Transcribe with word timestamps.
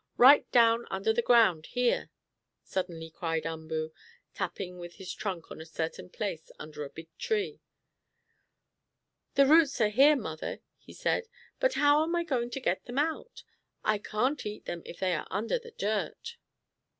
Right 0.17 0.51
down 0.51 0.87
under 0.89 1.13
the 1.13 1.21
ground, 1.21 1.67
here!" 1.67 2.09
suddenly 2.63 3.11
cried 3.11 3.45
Umboo, 3.45 3.93
tapping 4.33 4.79
with 4.79 4.95
his 4.95 5.13
trunk 5.13 5.51
on 5.51 5.61
a 5.61 5.63
certain 5.67 6.09
place 6.09 6.49
under 6.57 6.83
a 6.83 6.89
big 6.89 7.07
tree. 7.19 7.61
"The 9.35 9.45
roots 9.45 9.79
are 9.79 9.89
here, 9.89 10.15
mother," 10.15 10.61
he 10.79 10.93
said. 10.93 11.27
"But 11.59 11.75
how 11.75 12.01
am 12.01 12.15
I 12.15 12.23
going 12.23 12.49
to 12.49 12.59
get 12.59 12.85
them 12.85 12.97
out? 12.97 13.43
I 13.83 13.99
can't 13.99 14.43
eat 14.43 14.65
them 14.65 14.81
if 14.87 14.97
they 14.99 15.13
are 15.13 15.27
under 15.29 15.59
the 15.59 15.69
dirt!" 15.69 16.37